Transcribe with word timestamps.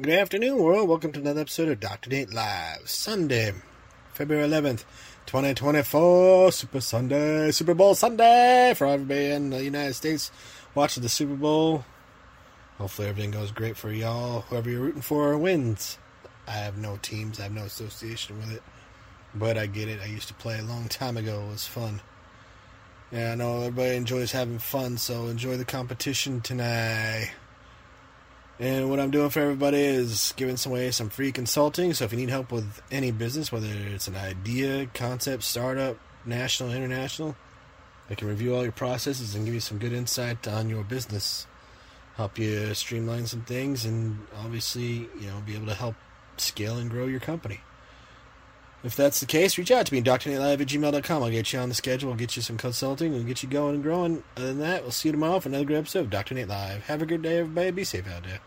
Good 0.00 0.14
afternoon, 0.14 0.56
world. 0.56 0.88
Welcome 0.88 1.12
to 1.12 1.20
another 1.20 1.42
episode 1.42 1.68
of 1.68 1.78
Dr. 1.78 2.08
Nate 2.08 2.32
Live. 2.32 2.88
Sunday, 2.88 3.52
February 4.14 4.48
11th, 4.48 4.84
2024. 5.26 6.52
Super 6.52 6.80
Sunday. 6.80 7.50
Super 7.50 7.74
Bowl 7.74 7.94
Sunday 7.94 8.72
for 8.74 8.86
everybody 8.86 9.26
in 9.26 9.50
the 9.50 9.62
United 9.62 9.92
States 9.92 10.30
watching 10.74 11.02
the 11.02 11.10
Super 11.10 11.34
Bowl. 11.34 11.84
Hopefully, 12.78 13.08
everything 13.08 13.30
goes 13.30 13.52
great 13.52 13.76
for 13.76 13.92
y'all. 13.92 14.40
Whoever 14.42 14.70
you're 14.70 14.80
rooting 14.80 15.02
for 15.02 15.36
wins. 15.36 15.98
I 16.48 16.52
have 16.52 16.78
no 16.78 16.98
teams, 17.02 17.38
I 17.38 17.42
have 17.42 17.52
no 17.52 17.64
association 17.64 18.38
with 18.38 18.52
it. 18.52 18.62
But 19.34 19.58
I 19.58 19.66
get 19.66 19.88
it. 19.88 20.00
I 20.00 20.06
used 20.06 20.28
to 20.28 20.34
play 20.34 20.58
a 20.58 20.62
long 20.62 20.88
time 20.88 21.18
ago. 21.18 21.44
It 21.46 21.50
was 21.50 21.66
fun. 21.66 22.00
Yeah, 23.12 23.32
I 23.32 23.34
know 23.34 23.58
everybody 23.58 23.96
enjoys 23.96 24.32
having 24.32 24.60
fun, 24.60 24.96
so 24.96 25.26
enjoy 25.26 25.58
the 25.58 25.66
competition 25.66 26.40
tonight. 26.40 27.32
And 28.60 28.90
what 28.90 29.00
I'm 29.00 29.10
doing 29.10 29.30
for 29.30 29.40
everybody 29.40 29.80
is 29.80 30.34
giving 30.36 30.58
away 30.66 30.90
some 30.90 31.08
free 31.08 31.32
consulting. 31.32 31.94
So 31.94 32.04
if 32.04 32.12
you 32.12 32.18
need 32.18 32.28
help 32.28 32.52
with 32.52 32.82
any 32.90 33.10
business, 33.10 33.50
whether 33.50 33.66
it's 33.66 34.06
an 34.06 34.16
idea, 34.16 34.86
concept, 34.92 35.44
startup, 35.44 35.96
national, 36.26 36.70
international, 36.70 37.36
I 38.10 38.16
can 38.16 38.28
review 38.28 38.54
all 38.54 38.62
your 38.62 38.72
processes 38.72 39.34
and 39.34 39.46
give 39.46 39.54
you 39.54 39.60
some 39.60 39.78
good 39.78 39.94
insight 39.94 40.46
on 40.46 40.68
your 40.68 40.84
business. 40.84 41.46
Help 42.16 42.38
you 42.38 42.74
streamline 42.74 43.26
some 43.26 43.40
things 43.40 43.86
and 43.86 44.18
obviously, 44.44 45.08
you 45.18 45.26
know, 45.28 45.40
be 45.46 45.54
able 45.54 45.68
to 45.68 45.74
help 45.74 45.94
scale 46.36 46.76
and 46.76 46.90
grow 46.90 47.06
your 47.06 47.20
company. 47.20 47.60
If 48.84 48.94
that's 48.94 49.20
the 49.20 49.26
case, 49.26 49.56
reach 49.56 49.70
out 49.70 49.86
to 49.86 49.94
me, 49.94 50.02
drnatelive 50.02 50.60
at 50.60 50.66
gmail.com. 50.66 51.22
I'll 51.22 51.30
get 51.30 51.52
you 51.54 51.58
on 51.58 51.70
the 51.70 51.74
schedule, 51.74 52.10
I'll 52.10 52.16
get 52.16 52.36
you 52.36 52.42
some 52.42 52.58
consulting, 52.58 53.14
and 53.14 53.26
get 53.26 53.42
you 53.42 53.48
going 53.48 53.76
and 53.76 53.82
growing. 53.82 54.22
Other 54.36 54.48
than 54.48 54.58
that, 54.60 54.82
we'll 54.82 54.90
see 54.90 55.08
you 55.08 55.12
tomorrow 55.12 55.40
for 55.40 55.48
another 55.48 55.64
great 55.64 55.78
episode 55.78 56.00
of 56.00 56.10
Dr. 56.10 56.34
Nate 56.34 56.48
Live. 56.48 56.84
Have 56.84 57.00
a 57.00 57.06
good 57.06 57.22
day, 57.22 57.38
everybody. 57.38 57.70
Be 57.70 57.84
safe 57.84 58.06
out 58.08 58.24
there. 58.24 58.40